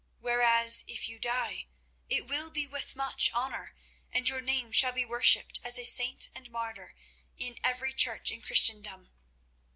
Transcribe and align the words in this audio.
Whereas, 0.19 0.83
if 0.87 1.07
you 1.07 1.19
die, 1.19 1.67
it 2.09 2.25
will 2.27 2.49
be 2.49 2.65
with 2.65 2.95
much 2.95 3.31
honour, 3.35 3.75
and 4.11 4.27
your 4.27 4.41
name 4.41 4.71
shall 4.71 4.91
be 4.93 5.05
worshipped 5.05 5.59
as 5.63 5.77
a 5.77 5.85
saint 5.85 6.27
and 6.33 6.49
martyr 6.49 6.95
in 7.37 7.59
every 7.63 7.93
church 7.93 8.31
in 8.31 8.41
Christendom. 8.41 9.11